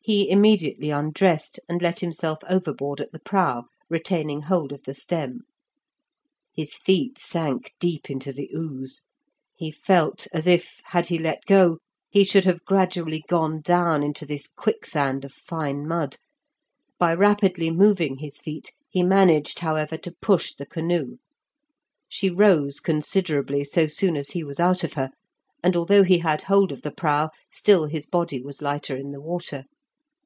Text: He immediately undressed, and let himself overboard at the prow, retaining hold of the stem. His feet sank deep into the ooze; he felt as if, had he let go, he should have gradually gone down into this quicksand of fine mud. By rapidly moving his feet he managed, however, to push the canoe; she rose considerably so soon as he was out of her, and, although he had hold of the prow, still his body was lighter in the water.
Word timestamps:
He 0.00 0.30
immediately 0.30 0.88
undressed, 0.88 1.60
and 1.68 1.82
let 1.82 2.00
himself 2.00 2.38
overboard 2.48 2.98
at 3.02 3.12
the 3.12 3.18
prow, 3.18 3.64
retaining 3.90 4.40
hold 4.42 4.72
of 4.72 4.84
the 4.84 4.94
stem. 4.94 5.42
His 6.50 6.74
feet 6.74 7.18
sank 7.18 7.74
deep 7.78 8.08
into 8.08 8.32
the 8.32 8.48
ooze; 8.56 9.02
he 9.54 9.70
felt 9.70 10.26
as 10.32 10.46
if, 10.46 10.80
had 10.84 11.08
he 11.08 11.18
let 11.18 11.44
go, 11.44 11.76
he 12.08 12.24
should 12.24 12.46
have 12.46 12.64
gradually 12.64 13.22
gone 13.28 13.60
down 13.60 14.02
into 14.02 14.24
this 14.24 14.48
quicksand 14.48 15.26
of 15.26 15.32
fine 15.34 15.86
mud. 15.86 16.16
By 16.98 17.12
rapidly 17.12 17.70
moving 17.70 18.16
his 18.16 18.38
feet 18.38 18.72
he 18.88 19.02
managed, 19.02 19.58
however, 19.58 19.98
to 19.98 20.16
push 20.22 20.54
the 20.54 20.64
canoe; 20.64 21.18
she 22.08 22.30
rose 22.30 22.80
considerably 22.80 23.62
so 23.62 23.86
soon 23.88 24.16
as 24.16 24.30
he 24.30 24.42
was 24.42 24.58
out 24.58 24.84
of 24.84 24.94
her, 24.94 25.10
and, 25.62 25.76
although 25.76 26.02
he 26.04 26.20
had 26.20 26.40
hold 26.42 26.72
of 26.72 26.80
the 26.80 26.90
prow, 26.92 27.28
still 27.52 27.84
his 27.84 28.06
body 28.06 28.40
was 28.40 28.62
lighter 28.62 28.96
in 28.96 29.10
the 29.10 29.20
water. 29.20 29.64